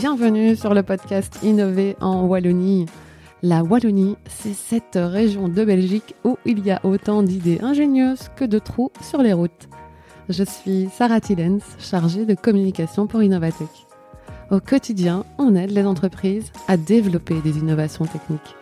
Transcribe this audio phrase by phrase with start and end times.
[0.00, 2.86] bienvenue sur le podcast Innover en Wallonie.
[3.42, 8.46] La Wallonie, c'est cette région de Belgique où il y a autant d'idées ingénieuses que
[8.46, 9.68] de trous sur les routes.
[10.30, 13.68] Je suis Sarah Tillens, chargée de communication pour Innovatech.
[14.50, 18.56] Au quotidien, on aide les entreprises à développer des innovations techniques.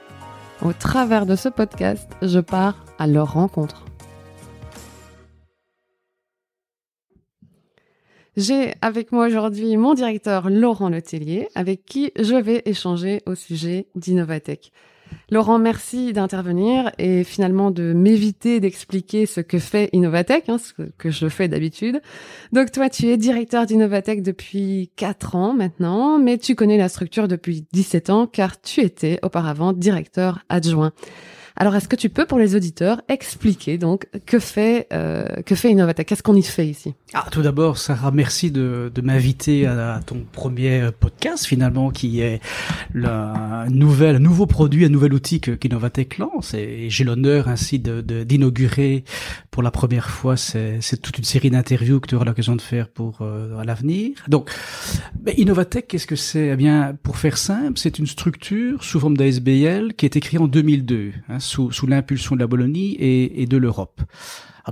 [0.61, 3.85] Au travers de ce podcast, je pars à leur rencontre.
[8.39, 13.89] J'ai avec moi aujourd'hui mon directeur Laurent Letellier, avec qui je vais échanger au sujet
[13.97, 14.71] d'Innovatech.
[15.29, 21.11] Laurent, merci d'intervenir et finalement de m'éviter d'expliquer ce que fait Innovatech, hein, ce que
[21.11, 22.01] je fais d'habitude.
[22.53, 27.27] Donc toi, tu es directeur d'Innovatech depuis 4 ans maintenant, mais tu connais la structure
[27.27, 30.93] depuis 17 ans car tu étais auparavant directeur adjoint.
[31.61, 35.73] Alors, est-ce que tu peux, pour les auditeurs, expliquer donc que fait euh, que fait
[35.73, 36.95] Innovatech Qu'est-ce qu'on y fait ici?
[37.15, 42.41] Ah, Tout d'abord, Sarah, merci de, m'inviter à, ton premier podcast, finalement, qui est
[42.95, 46.55] un nouveau produit, un nouvel outil qu'Innovatech lance.
[46.55, 49.03] Et j'ai l'honneur ainsi d'inaugurer de,
[49.51, 52.89] pour la première fois c'est toute une série d'interviews que tu auras l'occasion de faire
[52.89, 54.13] pour euh, à l'avenir.
[54.29, 54.51] Donc,
[55.21, 56.51] ben, Innovatech, qu'est-ce que c'est?
[56.53, 60.47] Eh bien, pour faire simple, c'est une structure sous forme d'ASBL qui est écrite en
[60.47, 61.13] 2002.
[61.29, 64.03] Hein, sous, l'impulsion de la Bolognie et, de l'Europe.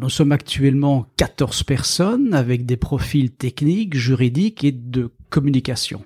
[0.01, 6.05] nous sommes actuellement 14 personnes avec des profils techniques, juridiques et de communication.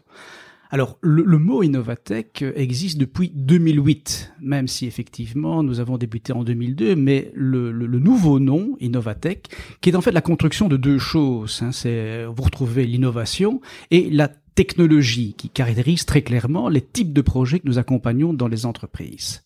[0.72, 6.94] Alors, le, mot Innovatech existe depuis 2008, même si effectivement nous avons débuté en 2002,
[6.94, 9.48] mais le, nouveau nom, Innovatech,
[9.80, 11.70] qui est en fait la construction de deux choses, hein,
[12.32, 17.66] vous retrouvez l'innovation et la technologie, qui caractérise très clairement les types de projets que
[17.66, 19.42] nous accompagnons dans les entreprises.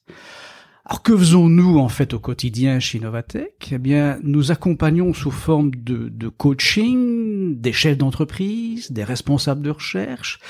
[0.86, 5.70] Alors que faisons-nous en fait au quotidien chez Novatech Eh bien, nous accompagnons sous forme
[5.70, 10.40] de, coaching des chefs d'entreprise, des responsables de recherche,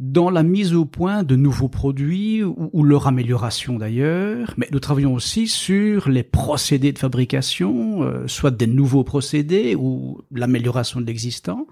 [0.00, 5.12] dans la mise au point de nouveaux produits ou, leur amélioration d'ailleurs, mais nous travaillons
[5.12, 11.66] aussi sur les procédés de fabrication, euh, soit des nouveaux procédés ou l'amélioration de l'existant.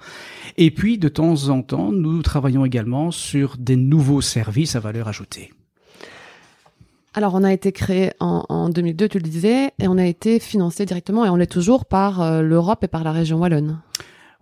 [0.59, 5.09] Et puis de temps en temps, nous travaillons également sur des nouveaux services à valeur
[5.09, 5.53] ajoutée.
[7.16, 10.84] Alors, on a été créé en, 2002, tu le disais, et on a été financé
[10.84, 13.81] directement, et on l'est toujours par euh, l'Europe et par la région wallonne.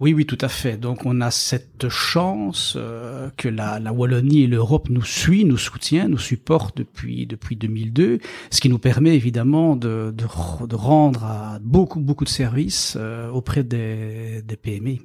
[0.00, 0.76] Oui, oui, tout à fait.
[0.76, 6.08] Donc, on a cette chance euh, que la, Wallonie et l'Europe nous suivent, nous soutient,
[6.08, 8.18] nous supportent depuis depuis 2002,
[8.50, 14.42] ce qui nous permet évidemment de, de, rendre beaucoup beaucoup de services euh, auprès des,
[14.42, 14.96] des PME.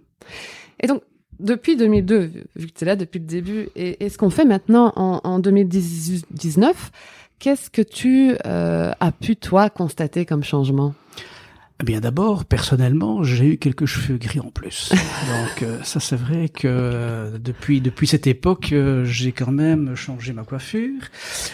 [0.79, 1.03] Et donc,
[1.39, 4.45] depuis 2002, vu que tu es là depuis le début, et, et ce qu'on fait
[4.45, 6.91] maintenant en, en 2019,
[7.39, 10.93] Qu'est-ce que tu euh, as pu, toi, constater comme changement?
[11.81, 14.89] Eh bien d'abord, personnellement, j'ai eu quelques cheveux gris en plus.
[14.91, 20.33] Donc euh, ça c'est vrai que euh, depuis depuis cette époque, j'ai quand même changé
[20.33, 20.99] ma coiffure.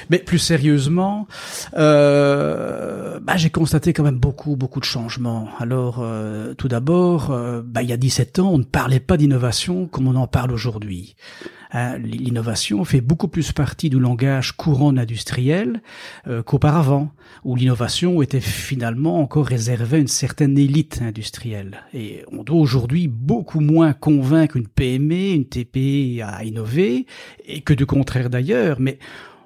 [0.09, 1.27] Mais plus sérieusement,
[1.73, 5.49] bah, j'ai constaté quand même beaucoup beaucoup de changements.
[5.59, 6.03] Alors
[6.57, 7.27] tout d'abord,
[7.63, 10.51] bah, il y a 17 ans, on ne parlait pas d'innovation comme on en parle
[10.51, 11.15] aujourd'hui.
[11.77, 15.81] Hein, l'innovation fait beaucoup plus partie du langage courant industriel
[16.25, 17.11] euh, qu'auparavant,
[17.43, 21.83] où l'innovation était finalement encore réservée à une certaine élite industrielle.
[21.93, 27.07] Et on doit aujourd'hui beaucoup moins convaincre une PME, une TPE à innover,
[27.45, 28.97] et que du contraire d'ailleurs, mais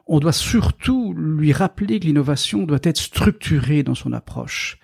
[0.06, 4.78] on doit surtout lui rappeler que l'innovation doit être structurée dans son approche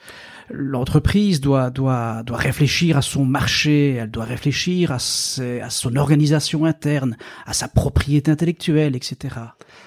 [0.49, 6.65] l'entreprise doit, doit, doit réfléchir à son marché, elle doit réfléchir à, à son organisation
[6.65, 9.35] interne, à sa propriété intellectuelle, etc.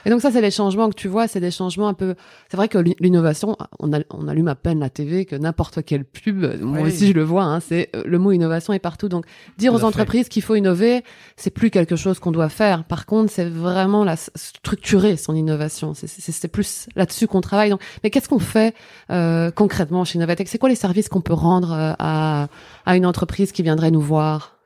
[0.06, 2.14] Et donc ça, c'est les changements que tu vois, c'est des changements un peu...
[2.50, 6.44] C'est vrai que l'innovation, on, on allume à peine la TV que n'importe quelle pub,
[6.60, 9.09] moi aussi je le vois, hein, c'est euh, le mot innovation est partout.
[9.09, 9.26] Donc
[9.56, 11.03] dire aux entreprises qu'il faut innover,
[11.36, 12.84] c'est plus quelque chose qu'on doit faire.
[12.84, 15.92] Par contre, c'est vraiment la structurer son innovation.
[15.94, 17.70] C'est plus là-dessus qu'on travaille.
[17.70, 18.75] Donc, mais qu'est-ce qu'on fait
[19.10, 22.48] euh, concrètement chez Innovatech C'est quoi les services qu'on peut rendre euh, à,
[22.86, 24.59] à une entreprise qui viendrait nous voir?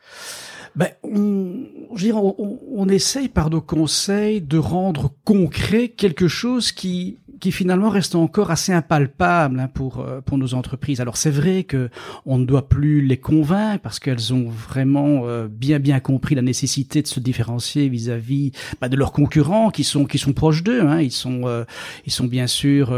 [0.75, 7.19] Ben, on, je on, on, essaye par nos conseils de rendre concret quelque chose qui
[7.43, 11.01] qui finalement reste encore assez impalpable hein, pour euh, pour nos entreprises.
[11.01, 11.91] Alors c'est vrai que
[12.25, 16.43] on ne doit plus les convaincre parce qu'elles ont vraiment euh, bien bien compris la
[16.43, 20.83] nécessité de se différencier vis-à-vis bah, de leurs concurrents qui sont qui sont proches d'eux.
[20.83, 21.01] Hein.
[21.01, 21.65] Ils sont euh,
[22.07, 22.93] ils sont bien sûr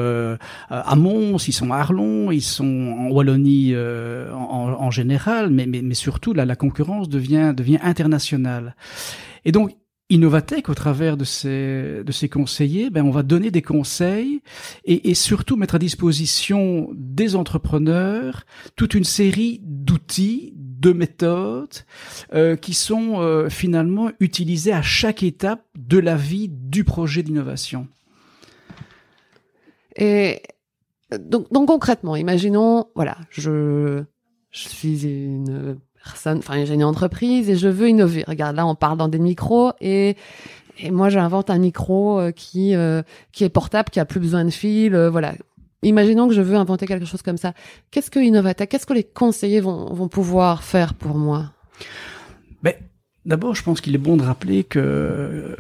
[0.69, 5.81] à Mons, ils sont à Arlon, ils sont en Wallonie en, en, général, mais, mais
[5.81, 8.77] mais surtout là la concurrence devient devient internationale.
[9.47, 9.75] Et donc
[10.11, 14.43] Innovatech, au travers de ses, conseillers, ben, on va donner des conseils
[14.85, 18.45] et, surtout mettre à disposition des entrepreneurs
[18.77, 21.75] toute une série d'outils, de méthodes
[22.35, 27.89] euh, qui sont euh, finalement utilisées à chaque étape de la vie du projet d'innovation.
[29.97, 30.43] Et
[31.19, 34.05] donc, donc concrètement, imaginons, voilà, je
[34.51, 38.25] suis une personne, enfin j'ai une entreprise et je veux innover.
[38.27, 40.17] Regarde, là on parle dans des micros et
[40.79, 43.03] et moi j'invente un micro euh, qui euh,
[43.33, 45.35] qui est portable, qui a plus besoin de fil, euh, voilà.
[45.83, 47.53] Imaginons que je veux inventer quelque chose comme ça.
[47.91, 51.53] Qu'est-ce que Innovatech, qu'est-ce que les conseillers vont, vont pouvoir faire pour moi?
[52.63, 52.73] Ben,
[53.27, 55.57] D'abord, je pense qu'il est bon de rappeler que euh,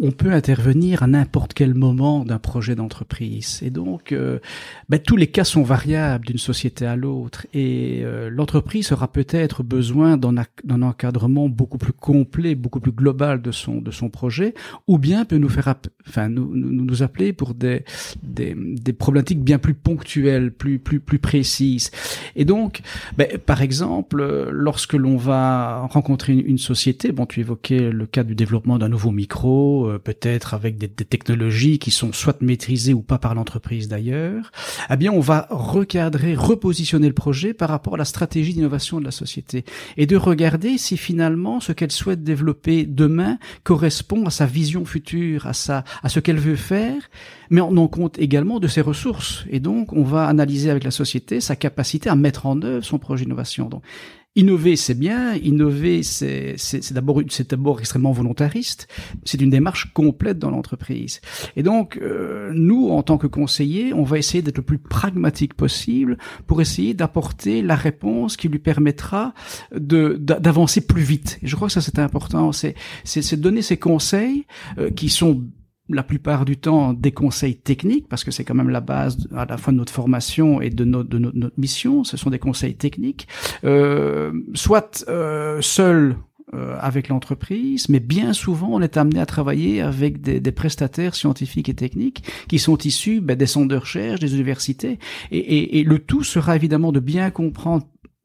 [0.00, 3.60] on peut intervenir à n'importe quel moment d'un projet d'entreprise.
[3.62, 4.40] Et donc, euh,
[4.88, 7.46] ben, tous les cas sont variables d'une société à l'autre.
[7.54, 13.52] Et euh, l'entreprise aura peut-être besoin d'un encadrement beaucoup plus complet, beaucoup plus global de
[13.52, 14.54] son de son projet,
[14.88, 15.72] ou bien peut nous faire,
[16.08, 17.84] enfin, nous, nous, appeler pour des,
[18.24, 21.92] des, des problématiques bien plus ponctuelles, plus plus plus précises.
[22.34, 22.80] Et donc,
[23.16, 28.24] ben, par exemple, lorsque l'on va rencontrer une, une société Bon, tu évoquais le cas
[28.24, 33.02] du développement d'un nouveau micro, euh, peut-être avec des, technologies qui sont soit maîtrisées ou
[33.02, 34.50] pas par l'entreprise d'ailleurs.
[34.90, 39.04] Eh bien, on va recadrer, repositionner le projet par rapport à la stratégie d'innovation de
[39.04, 39.64] la société
[39.96, 45.46] et de regarder si finalement ce qu'elle souhaite développer demain correspond à sa vision future,
[45.46, 47.10] à sa, à ce qu'elle veut faire,
[47.50, 49.44] mais on en compte également de ses ressources.
[49.50, 52.98] Et donc, on va analyser avec la société sa capacité à mettre en œuvre son
[52.98, 53.68] projet d'innovation.
[54.36, 55.34] Innover, c'est bien.
[55.34, 56.56] Innover, c'est
[56.92, 58.86] d'abord c'est d'abord extrêmement volontariste.
[59.24, 61.22] C'est une démarche complète dans l'entreprise.
[61.56, 65.54] Et donc, euh, nous, en tant que conseillers, on va essayer d'être le plus pragmatique
[65.54, 69.32] possible pour essayer d'apporter la réponse qui lui permettra
[69.74, 71.38] de d'avancer plus vite.
[71.42, 72.52] Et je crois que ça c'est important.
[72.52, 72.74] C'est
[73.04, 74.44] c'est donner ces conseils
[74.78, 75.42] euh, qui sont
[75.88, 79.44] la plupart du temps des conseils techniques, parce que c'est quand même la base à
[79.44, 82.74] la fois de notre formation et de notre, de notre, mission, ce sont des conseils
[82.74, 83.28] techniques,
[83.64, 86.16] euh, soit euh, seuls
[86.54, 91.14] euh, avec l'entreprise, mais bien souvent on est amené à travailler avec des, des prestataires
[91.14, 94.98] scientifiques et techniques qui sont issus ben, des centres de recherche, des universités,
[95.30, 97.84] et, et, et le tout sera évidemment de bien comprendre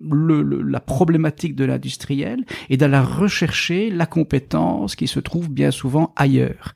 [0.09, 6.13] le, la problématique de l'industriel et d'aller rechercher la compétence qui se trouve bien souvent
[6.15, 6.75] ailleurs.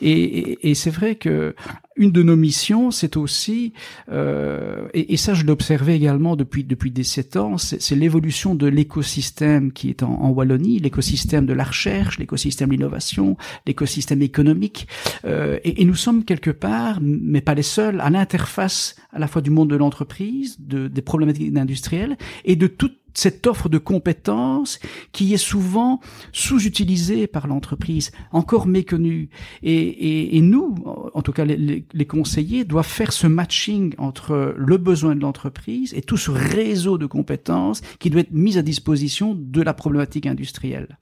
[0.00, 1.54] Et, et, c'est vrai que
[1.96, 3.72] une de nos missions, c'est aussi,
[4.10, 8.66] euh, et, et, ça je l'observais également depuis depuis des sept ans, c'est l'évolution de
[8.66, 13.36] l'écosystème qui est en, en Wallonie, l'écosystème de la recherche, l'écosystème de l'innovation,
[13.66, 14.88] l'écosystème économique,
[15.24, 19.28] euh, et, et, nous sommes quelque part, mais pas les seuls, à l'interface à la
[19.28, 23.78] fois du monde de l'entreprise, de, des problématiques industrielles et de toute cette offre de
[23.78, 24.78] compétences
[25.12, 26.00] qui est souvent
[26.32, 29.30] sous-utilisée par l'entreprise, encore méconnue.
[29.62, 30.74] Et, et, et, nous,
[31.14, 35.94] en tout cas les, les, conseillers, doivent faire ce matching entre le besoin de l'entreprise
[35.94, 40.26] et tout ce réseau de compétences qui doit être mis à disposition de la problématique
[40.26, 40.98] industrielle.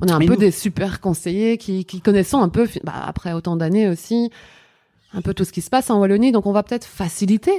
[0.00, 3.56] On a un peu des super conseillers qui, qui connaissons un peu, bah, après autant
[3.56, 4.30] d'années aussi,
[5.12, 7.52] un peu tout ce qui se passe en Wallonie, donc on va peut-être faciliter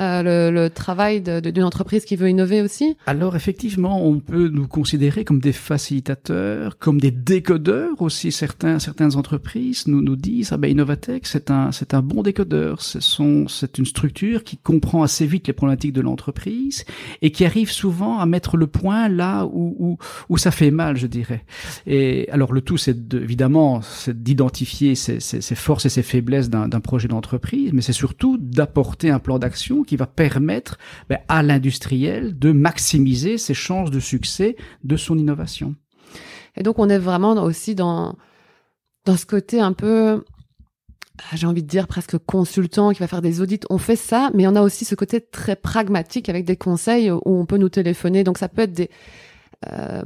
[0.00, 4.66] euh, le, le, travail d'une entreprise qui veut innover aussi Alors effectivement, on peut nous
[4.66, 8.32] considérer comme des facilitateurs, comme des décodeurs aussi.
[8.32, 12.80] Certains, certaines entreprises nous, nous disent ah ben Innovatech c'est un c'est un bon décodeur.
[12.82, 16.84] C'est une structure qui comprend assez vite les problématiques de l'entreprise
[17.22, 19.98] et qui arrive souvent à mettre le point là où où,
[20.28, 21.44] où ça fait mal, je dirais.
[21.86, 26.50] Et alors le tout, c'est évidemment c'est d'identifier ses, ses, ses, forces et ses faiblesses
[26.50, 31.42] d'un projet d'entreprise, mais c'est surtout d'apporter un plan d'action qui va permettre ben, à
[31.42, 35.74] l'industriel de maximiser ses chances de succès de son innovation.
[36.56, 38.16] Et donc on est vraiment aussi dans
[39.04, 40.24] dans ce côté un peu
[41.34, 43.60] j'ai envie de dire presque consultant qui va faire des audits.
[43.70, 47.20] On fait ça, mais on a aussi ce côté très pragmatique avec des conseils où
[47.24, 48.24] on peut nous téléphoner.
[48.24, 48.90] Donc ça peut être des
[49.72, 50.02] euh,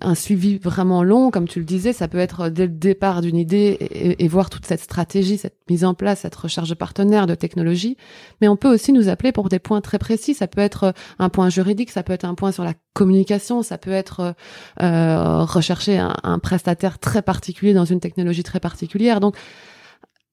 [0.00, 3.36] un suivi vraiment long, comme tu le disais, ça peut être dès le départ d'une
[3.36, 3.76] idée
[4.18, 7.96] et, voir toute cette stratégie, cette mise en place, cette recherche de partenaires, de technologie.
[8.40, 10.34] Mais on peut aussi nous appeler pour des points très précis.
[10.34, 13.78] Ça peut être un point juridique, ça peut être un point sur la communication, ça
[13.78, 14.34] peut être
[14.80, 19.20] euh, rechercher un, un prestataire très particulier dans une technologie très particulière.
[19.20, 19.36] Donc,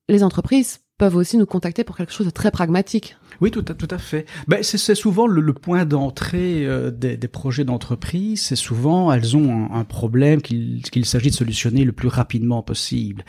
[0.09, 3.17] les entreprises peuvent aussi nous contacter pour quelque chose de très pragmatique.
[3.39, 4.25] Oui, tout à, tout à fait.
[4.47, 8.41] Ben, c'est souvent le, le point d'entrée euh, des, des, projets d'entreprise.
[8.41, 12.63] C'est souvent, elles ont un, un problème qu'il qu'il s'agit de solutionner le plus rapidement
[12.63, 13.25] possible.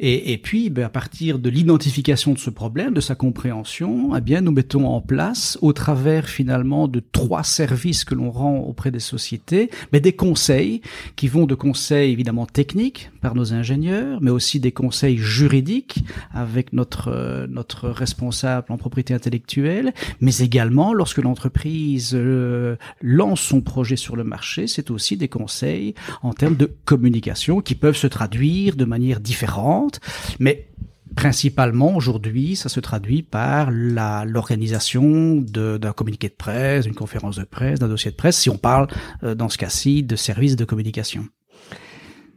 [0.00, 4.20] Et, et puis, ben, à partir de l'identification de ce problème, de sa compréhension, eh
[4.20, 8.90] bien, nous mettons en place, au travers finalement de trois services que l'on rend auprès
[8.90, 10.80] des sociétés, mais ben, des conseils
[11.14, 16.72] qui vont de conseils évidemment techniques, par nos ingénieurs, mais aussi des conseils juridiques avec
[16.72, 23.96] notre euh, notre responsable en propriété intellectuelle, mais également lorsque l'entreprise euh, lance son projet
[23.96, 28.76] sur le marché, c'est aussi des conseils en termes de communication qui peuvent se traduire
[28.76, 29.98] de manière différente,
[30.38, 30.68] mais
[31.14, 37.78] Principalement, aujourd'hui, ça se traduit par l'organisation d'un communiqué de presse, d'une conférence de presse,
[37.78, 38.88] d'un dossier de presse, si on parle,
[39.22, 41.24] euh, dans ce cas-ci, de services de communication.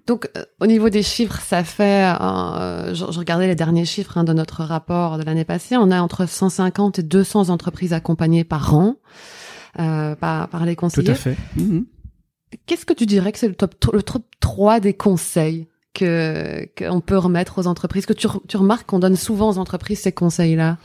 [0.08, 4.24] Donc, euh, au niveau des chiffres, ça fait, euh, je, regardais les derniers chiffres hein,
[4.24, 8.76] de notre rapport de l'année passée, on a entre 150 et 200 entreprises accompagnées par
[8.76, 8.96] an
[9.76, 11.06] par, par les conseillers.
[11.06, 11.38] Tout à fait.
[11.56, 11.86] Mhm.
[12.66, 17.02] Qu'est-ce que tu dirais que c'est le top, le top 3 des conseils que qu'on
[17.02, 18.06] peut remettre aux entreprises?
[18.06, 20.78] Que tu, tu remarques qu'on donne souvent aux entreprises ces conseils-là?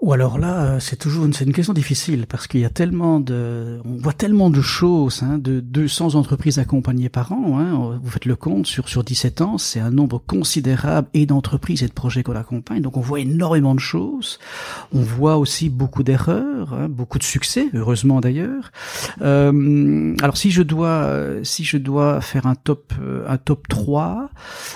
[0.00, 2.70] Ou alors là, euh, c'est toujours une, c'est une question difficile parce qu'il y a
[2.70, 7.58] tellement de, on voit tellement de choses, hein, de 200 entreprises accompagnées par an.
[7.58, 11.82] Hein, vous faites le compte sur sur 17 ans, c'est un nombre considérable et d'entreprises
[11.82, 12.80] et de projets qu'on accompagne.
[12.80, 14.38] Donc on voit énormément de choses.
[14.92, 18.70] On voit aussi beaucoup d'erreurs, hein, beaucoup de succès, heureusement d'ailleurs.
[19.20, 21.12] Euh, alors si je dois,
[21.42, 24.30] si je dois faire un top, euh, un top 3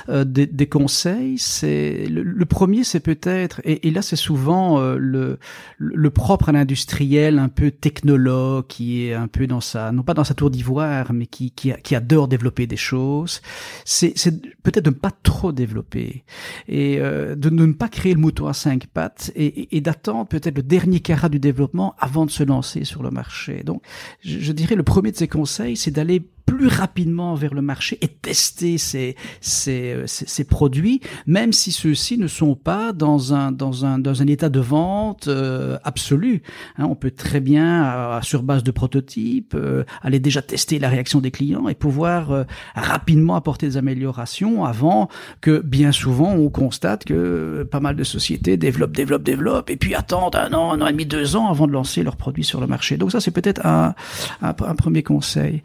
[0.09, 4.81] euh, des, des, conseils, c'est le, premier, c'est peut-être, et, et là c'est souvent
[5.13, 5.39] le,
[5.79, 10.15] le propre à l'industriel, un peu technologue, qui est un peu dans sa, non pas
[10.15, 13.41] dans sa tour d'ivoire, mais qui, qui, qui, adore développer des choses,
[13.85, 14.15] c'est
[14.63, 16.25] peut-être de ne pas trop développer
[16.69, 20.57] et euh, de, ne pas créer le mouton à cinq pattes et, et, d'attendre peut-être
[20.57, 23.63] le dernier carat du développement avant de se lancer sur le marché.
[23.65, 23.83] Donc,
[24.21, 27.99] je, je dirais le premier de ces conseils, c'est d'aller plus rapidement vers le marché
[28.01, 33.53] et tester ces, ces, euh, ces, produits, même si ceux-ci ne sont pas dans un,
[33.53, 36.43] dans un, dans un état de vente euh, absolu.
[36.79, 41.21] Hein, on peut très bien, sur base de prototypes, euh, aller déjà tester la réaction
[41.21, 42.45] des clients et pouvoir
[42.75, 45.09] rapidement apporter des améliorations avant
[45.41, 49.95] que, bien souvent, on constate que pas mal de sociétés développent, développent, développent et puis
[49.95, 52.61] attendent un an, un an et demi, deux ans avant de lancer leurs produits sur
[52.61, 52.97] le marché.
[52.97, 53.95] Donc ça, c'est peut-être un,
[54.43, 55.63] un, premier conseil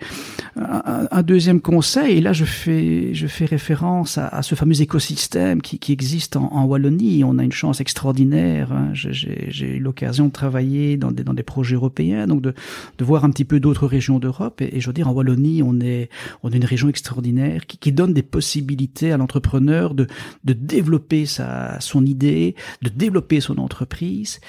[0.67, 5.91] un, deuxième conseil, et là je fais, je fais référence à, ce fameux écosystème qui,
[5.91, 7.23] existe en, Wallonie.
[7.23, 8.71] On a une chance extraordinaire.
[8.71, 8.89] Hein.
[8.93, 12.53] J'ai eu l'occasion de travailler dans des, dans des projets européens, donc de,
[12.97, 14.61] de voir un petit peu d'autres régions d'Europe.
[14.61, 16.09] Et, je veux dire, en Wallonie, on est,
[16.43, 20.07] on est une région extraordinaire qui, qui donne des possibilités à l'entrepreneur de,
[20.43, 24.39] de développer sa, son idée, de développer son entreprise.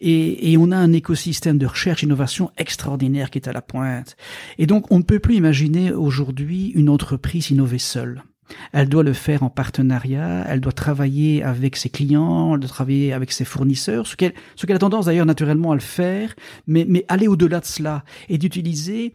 [0.00, 4.16] Et, et on a un écosystème de recherche, innovation extraordinaire qui est à la pointe.
[4.58, 8.22] Et donc, on ne peut plus imaginer aujourd'hui une entreprise innover seule.
[8.72, 13.12] Elle doit le faire en partenariat, elle doit travailler avec ses clients, elle doit travailler
[13.12, 14.32] avec ses fournisseurs, ce qu'elle,
[14.68, 16.34] a tendance d'ailleurs naturellement à le faire,
[16.66, 19.12] mais, mais aller au-delà de cela et d'utiliser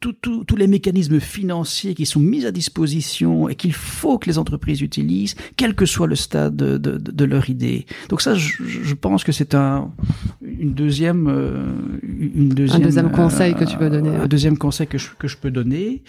[0.00, 4.82] tous les mécanismes financiers qui sont mis à disposition et qu'il faut que les entreprises
[4.82, 7.86] utilisent, quel que soit le stade de, leur idée.
[8.10, 9.92] Donc ça, je pense que c'est un
[10.58, 11.64] une deuxième euh,
[12.02, 14.10] une deuxième un deuxième conseil que tu peux donner.
[14.16, 16.02] Un deuxième conseil que je que je peux donner.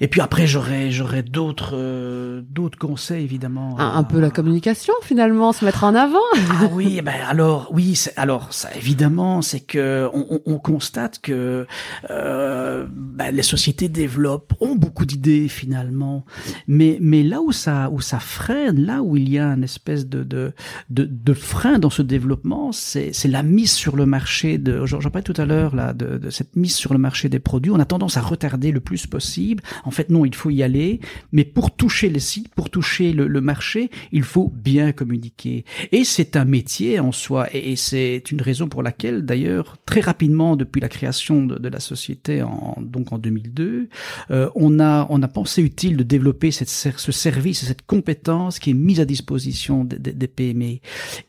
[0.00, 3.78] Et puis après, j'aurais j'aurais d'autres euh, d'autres conseils évidemment.
[3.78, 6.18] Un, un, peu la communication finalement, se mettre en avant.
[6.50, 11.66] ah oui, ben alors oui, alors ça évidemment, c'est que on, on, constate que
[12.10, 16.24] euh, ben, les sociétés développent, ont beaucoup d'idées finalement,
[16.66, 20.06] mais mais là où ça où ça freine, là où il y a une espèce
[20.06, 20.52] de de
[20.90, 24.98] de, de frein dans ce développement, c'est c'est la mise sur le marché de j'en
[25.10, 27.70] parlais tout à l'heure là de, de, cette mise sur le marché des produits.
[27.70, 29.62] On a tendance à retarder le plus possible.
[29.84, 31.00] En fait non, il faut y aller,
[31.32, 35.64] mais pour toucher les sites, pour toucher le, le marché, il faut bien communiquer.
[35.92, 40.00] Et c'est un métier en soi, et, et c'est une raison pour laquelle d'ailleurs très
[40.00, 43.88] rapidement depuis la création de, de la société en donc en 2002,
[44.30, 48.70] euh, on a on a pensé utile de développer cette, ce service, cette compétence qui
[48.70, 50.78] est mise à disposition des, des, PME.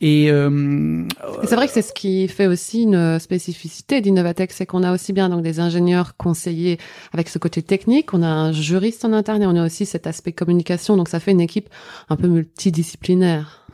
[0.01, 1.03] Et, euh,
[1.43, 5.13] c'est vrai que c'est ce qui fait aussi une spécificité d'Innovatech, c'est qu'on a aussi
[5.13, 6.77] bien donc des ingénieurs conseillers
[7.13, 10.05] avec ce côté technique, on a un juriste en interne et on a aussi cet
[10.05, 10.97] aspect communication.
[10.97, 11.69] Donc ça fait une équipe
[12.09, 13.65] un peu multidisciplinaire.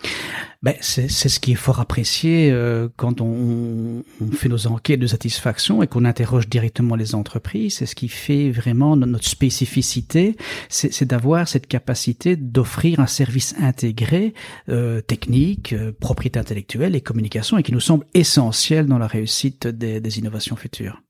[0.63, 5.07] Ben, c'est ce qui est fort apprécié euh, quand on, on, fait nos enquêtes de
[5.07, 7.77] satisfaction et qu'on interroge directement les entreprises.
[7.77, 10.37] C'est ce qui fait vraiment notre spécificité,
[10.69, 14.35] c'est d'avoir cette capacité d'offrir un service intégré,
[14.69, 19.65] euh, technique, euh, propriété intellectuelle et communication, et qui nous semble essentiel dans la réussite
[19.65, 21.01] des, des innovations futures.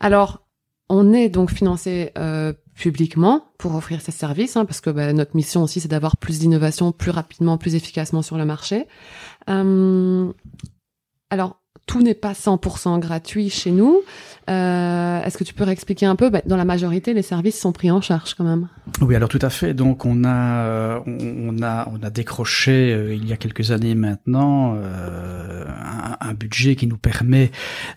[0.00, 0.46] Alors,
[0.90, 5.36] on est donc financé euh, publiquement pour offrir ces services, hein, parce que bah, notre
[5.36, 8.86] mission aussi, c'est d'avoir plus d'innovation plus rapidement, plus efficacement sur le marché.
[9.48, 10.32] Euh,
[11.30, 14.02] alors, tout n'est pas 100% gratuit chez nous.
[14.50, 16.30] Euh, Est-ce que tu peux réexpliquer un peu?
[16.30, 18.68] Bah, Dans la majorité, les services sont pris en charge quand même.
[19.00, 19.74] Oui, alors tout à fait.
[19.74, 23.94] Donc on a, euh, on a, on a décroché euh, il y a quelques années
[23.94, 24.76] maintenant
[26.20, 27.52] un, budget qui nous permet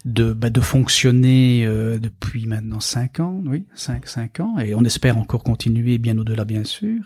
[0.06, 1.68] de, bah, fonctionner
[2.00, 6.46] depuis maintenant cinq ans, oui, cinq, cinq ans, et on espère encore continuer bien au-delà,
[6.46, 7.00] bien sûr.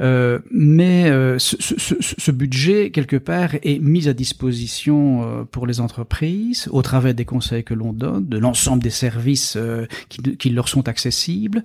[0.00, 5.99] mais ce, budget quelque part est mis à disposition pour les entreprises
[6.70, 10.88] au travers des conseils que l'on donne, de l'ensemble des services euh, qui, leur sont
[10.88, 11.62] accessibles.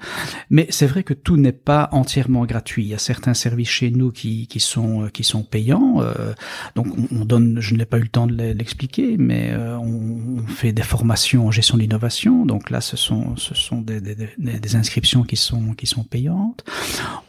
[0.50, 2.84] Mais c'est vrai que tout n'est pas entièrement gratuit.
[2.84, 6.02] Il y a certains services chez nous qui, euh, sont payants.
[6.02, 6.34] Euh,
[6.76, 10.84] donc on, donne, je n'ai pas eu le temps de l'expliquer, mais on, fait des
[10.84, 12.46] formations en gestion d'innovation.
[12.46, 13.36] Donc là, ce sont
[13.82, 16.64] des, inscriptions qui sont payantes.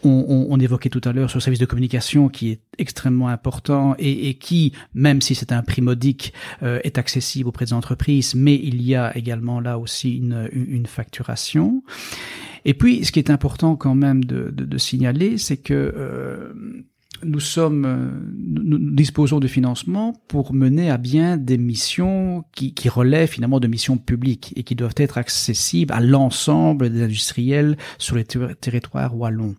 [0.04, 4.72] On, évoquait tout à l'heure ce service de communication qui est extrêmement important et, qui,
[4.94, 6.32] même si c'est un prix modique,
[6.62, 11.82] est accessible auprès des entreprises, mais il y a également là aussi une, facturation.
[12.64, 16.52] Et puis, ce qui est important quand même de signaler, c'est que euh,
[17.22, 22.88] nous sommes, euh, nous disposons de financement pour mener à bien des missions qui, qui
[22.88, 28.16] relèvent finalement de missions publiques et qui doivent être accessibles à l'ensemble des industriels sur
[28.16, 29.56] les territoires wallons.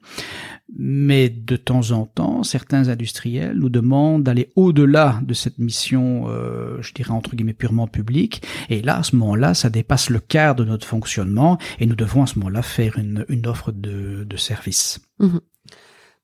[0.78, 6.82] Mais de temps en temps, certains industriels nous demandent d'aller au-delà de cette mission, euh,
[6.82, 8.44] je dirais entre guillemets purement publique.
[8.70, 12.24] Et là, à ce moment-là, ça dépasse le cadre de notre fonctionnement et nous devons
[12.24, 15.00] à ce moment-là faire une, une offre de, de service.
[15.20, 15.38] Mmh.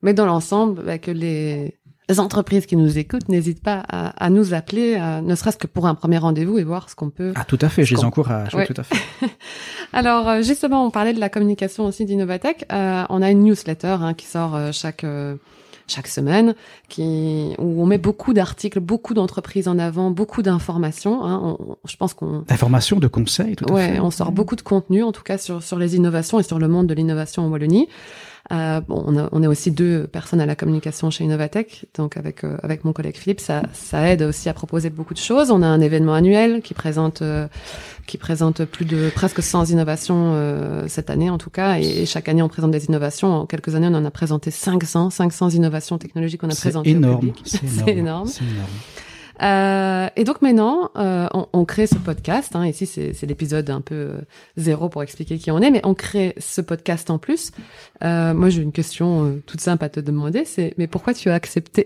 [0.03, 1.79] Mais dans l'ensemble, bah, que les,
[2.17, 5.95] entreprises qui nous écoutent n'hésitent pas à, à, nous appeler, ne serait-ce que pour un
[5.95, 7.31] premier rendez-vous et voir ce qu'on peut.
[7.35, 8.67] Ah, tout à fait, je les encourage, ouais.
[8.67, 8.95] tout à fait.
[9.93, 12.65] Alors, euh, justement, on parlait de la communication aussi d'Innovatech.
[12.71, 15.35] Euh, on a une newsletter hein, qui sort euh, chaque euh,
[15.87, 16.55] chaque semaine,
[16.89, 21.23] qui où on met beaucoup d'articles, beaucoup d'entreprises en avant, beaucoup d'informations.
[21.23, 21.57] Hein.
[21.85, 23.99] je pense qu'on d'informations, de conseils, tout ouais, à fait.
[23.99, 26.67] on sort beaucoup de contenu, en tout cas sur sur les innovations et sur le
[26.67, 27.87] monde de l'innovation en Wallonie.
[28.51, 32.17] Euh, bon, on, a, on, est aussi deux personnes à la communication chez Innovatech, donc
[32.17, 35.49] avec euh, avec mon collègue Philippe, ça, ça aide aussi à proposer beaucoup de choses.
[35.49, 37.47] On a un événement annuel qui présente euh,
[38.05, 42.05] qui présente plus de presque 100 innovations euh, cette année en tout cas, et, et,
[42.05, 43.33] chaque année on présente des innovations.
[43.33, 47.15] En quelques années, on en a présenté 500, 500 innovations technologiques qu'on a présentées énorme,
[47.15, 47.41] au public.
[47.45, 48.27] C'est énorme.
[48.27, 48.67] C'est énorme.
[49.43, 52.55] Euh, et donc maintenant, euh, on, crée ce podcast.
[52.55, 54.21] Hein, ici, c'est l'épisode un peu euh,
[54.57, 57.51] zéro pour expliquer qui on est, mais on crée ce podcast en plus.
[58.01, 61.85] Moi, j'ai une question toute simple à te demander, c'est mais pourquoi tu as accepté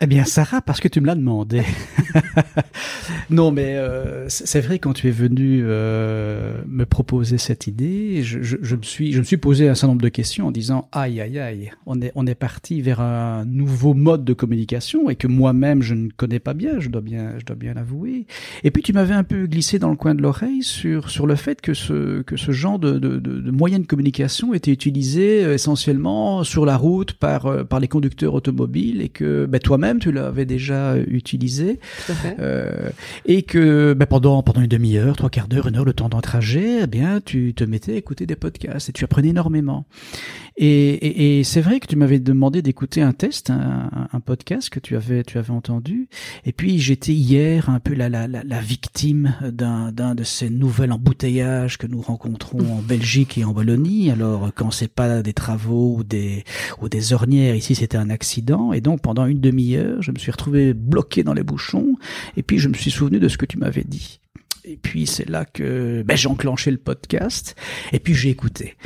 [0.00, 1.62] Eh bien, Sarah, parce que tu me l'as demandé.
[3.30, 8.42] non, mais euh, c'est vrai quand tu es venu euh, me proposer cette idée, je,
[8.42, 10.88] je, je, me suis, je me suis posé un certain nombre de questions en disant
[10.90, 15.14] aïe aïe aïe, on est on est parti vers un nouveau mode de communication et
[15.14, 18.26] que moi-même je ne connais pas bien, je dois bien je dois bien l'avouer.
[18.64, 21.36] Et puis tu m'avais un peu glissé dans le coin de l'oreille sur sur le
[21.36, 25.44] fait que ce que ce genre de de, de, de moyens de communication était utilisé
[25.44, 29.83] euh, essentiellement sur la route par euh, par les conducteurs automobiles et que ben, toi-même
[29.98, 31.78] tu l'avais déjà utilisé
[32.38, 32.90] euh,
[33.26, 36.20] et que ben, pendant pendant une demi-heure, trois quarts d'heure, une heure, le temps d'un
[36.20, 39.86] trajet, eh bien tu te mettais à écouter des podcasts et tu apprenais énormément.
[40.56, 44.70] Et, et, et c'est vrai que tu m'avais demandé d'écouter un test, un, un, podcast
[44.70, 46.08] que tu avais tu avais entendu.
[46.46, 50.50] Et puis j'étais hier un peu la la, la, la victime d'un d'un de ces
[50.50, 54.12] nouvelles embouteillages que nous rencontrons en Belgique et en Wallonie.
[54.12, 56.44] Alors quand c'est pas des travaux ou des
[56.80, 58.72] ou des ornières, ici c'était un accident.
[58.72, 59.64] Et donc pendant une demi-heure,
[60.00, 61.96] je me suis retrouvé bloqué dans les bouchons.
[62.36, 64.20] Et puis je me suis souvenu de ce que tu m'avais dit.
[64.66, 67.54] Et puis c'est là que ben, j'ai enclenché le podcast
[67.92, 68.76] et puis j'ai écouté.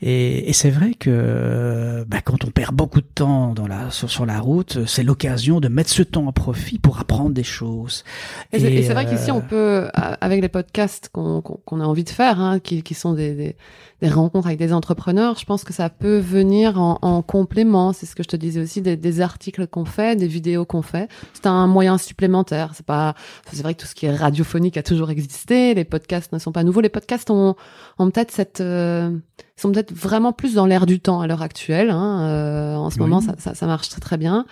[0.00, 4.08] Et, et c'est vrai que ben, quand on perd beaucoup de temps dans la, sur,
[4.08, 8.04] sur la route, c'est l'occasion de mettre ce temps à profit pour apprendre des choses.
[8.52, 8.94] Et, et c'est euh...
[8.94, 12.84] vrai qu'ici on peut, avec les podcasts qu'on qu a envie de faire, hein, qui,
[12.84, 13.56] qui sont des, des,
[14.00, 17.92] des, rencontres avec des entrepreneurs, je pense que ça peut venir en, en complément.
[17.92, 20.82] C'est ce que je te disais aussi des, des articles qu'on fait, des vidéos qu'on
[20.82, 21.08] fait.
[21.34, 22.72] C'est un moyen supplémentaire.
[22.74, 23.14] C'est pas,
[23.50, 25.74] c'est vrai que tout ce qui est radiophonique a toujours existé.
[25.74, 26.80] Les podcasts ne sont pas nouveaux.
[26.80, 27.56] Les podcasts ont,
[27.98, 29.10] ont peut-être cette, euh,
[29.56, 31.90] sont peut-être vraiment plus dans l'air du temps à l'heure actuelle.
[31.90, 32.28] Hein.
[32.28, 33.02] Euh, en ce oui.
[33.02, 34.46] moment, ça, ça, ça, marche très très bien.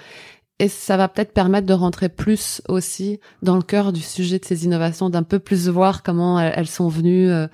[0.61, 4.45] Et ça va peut-être permettre de rentrer plus aussi dans le cœur du sujet de
[4.45, 7.49] ces innovations, d'un peu plus voir comment elles, sont venues euh,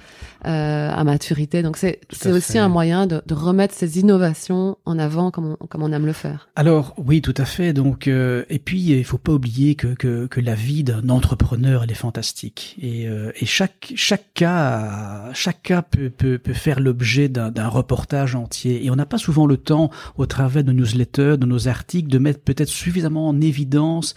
[0.45, 1.63] euh, à maturité.
[1.63, 5.67] Donc c'est c'est aussi un moyen de, de, remettre ces innovations en avant comme on,
[5.67, 6.51] comme on aime le faire.
[6.57, 7.73] Alors oui, tout à fait.
[7.73, 11.85] Donc euh, et puis il faut pas oublier que que, que la vie d'un entrepreneur
[11.85, 17.31] elle est fantastique et, et chaque chaque cas chaque cas peut peut, peut faire l'objet
[17.31, 21.47] d'un reportage entier et on n'a pas souvent le temps au travers de newsletters, de
[21.47, 24.15] nos articles de mettre peut-être suffisamment en évidence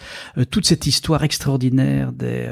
[0.49, 2.51] toute cette histoire extraordinaire des,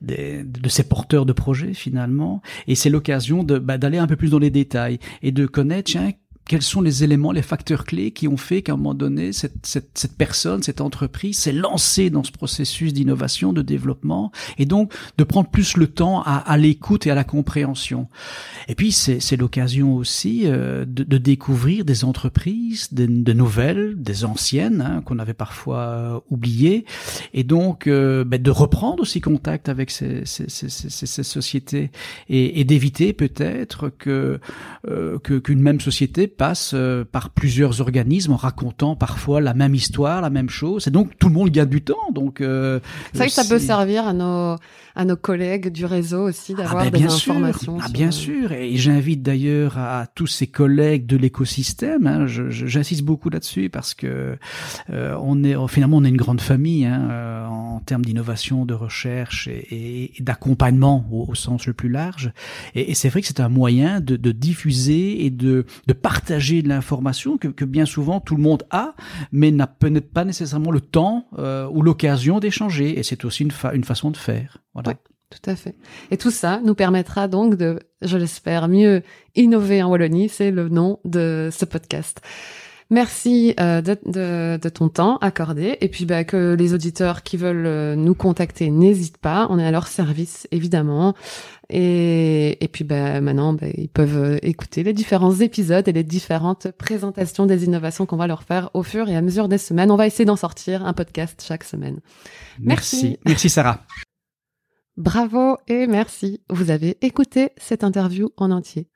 [0.00, 2.40] des, de ces porteurs de projets finalement.
[2.66, 5.90] Et c'est l'occasion de bah, d'aller un peu plus dans les détails et de connaître
[6.48, 9.66] quels sont les éléments, les facteurs clés qui ont fait qu'à un moment donné, cette,
[9.66, 14.92] cette, cette personne, cette entreprise s'est lancée dans ce processus d'innovation, de développement, et donc
[15.18, 18.08] de prendre plus le temps à, à l'écoute et à la compréhension.
[18.66, 24.80] Et puis, c'est l'occasion aussi euh, de, de, découvrir des entreprises, de, nouvelles, des anciennes,
[24.80, 26.86] hein, qu'on avait parfois euh, oubliées,
[27.34, 31.90] et donc euh, ben, de reprendre aussi contact avec ces, ces, ces, ces sociétés,
[32.30, 34.40] et, et d'éviter peut-être que
[35.44, 40.30] qu'une même société passe euh, par plusieurs organismes en racontant parfois la même histoire, la
[40.30, 40.86] même chose.
[40.86, 42.10] Et donc tout le monde gagne du temps.
[42.12, 42.80] Donc euh,
[43.12, 44.56] c'est vrai que ça peut servir à nos
[44.96, 47.78] à nos collègues du réseau aussi ah, d'avoir ben, des informations.
[47.80, 48.50] Ah, bien sûr.
[48.52, 52.06] Et j'invite d'ailleurs à tous ces collègues de l'écosystème.
[52.06, 54.38] Hein, J'insiste beaucoup là-dessus parce que
[54.90, 58.74] euh, on est finalement on est une grande famille hein, euh, en termes d'innovation, de
[58.74, 62.32] recherche et, et d'accompagnement au, au, sens le plus large.
[62.74, 66.27] Et, et c'est vrai que c'est un moyen de, de, diffuser et de, de partager
[66.28, 68.94] de l'information que, bien souvent tout le monde a,
[69.32, 72.98] mais n'a peut-être pas nécessairement le temps euh, ou l'occasion d'échanger.
[72.98, 74.58] Et c'est aussi une façon de faire.
[74.74, 74.94] Voilà.
[75.30, 75.76] tout à fait.
[76.10, 79.02] Et tout ça nous permettra donc de, je l'espère, mieux
[79.34, 80.28] innover en Wallonie.
[80.28, 82.20] C'est le nom de ce podcast.
[82.90, 87.36] Merci euh, de, de, de, ton temps accordé et puis bah, que les auditeurs qui
[87.36, 91.14] veulent euh, nous contacter n'hésitent pas, on est à leur service évidemment.
[91.68, 96.02] Et, et puis bah, maintenant bah, ils peuvent euh, écouter les différents épisodes et les
[96.02, 99.90] différentes présentations des innovations qu'on va leur faire au fur et à mesure des semaines.
[99.90, 102.00] On va essayer d'en sortir un podcast chaque semaine.
[102.58, 103.84] Merci, merci, merci Sarah.
[104.96, 106.40] Bravo et merci.
[106.48, 108.88] Vous avez écouté cette interview en entier.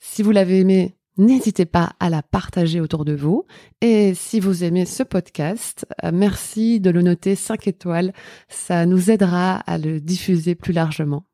[0.00, 3.46] Si vous l'avez aimé, N'hésitez pas à la partager autour de vous.
[3.80, 8.12] Et si vous aimez ce podcast, euh, merci de le noter 5 étoiles.
[8.48, 11.24] Ça nous aidera à le diffuser plus largement.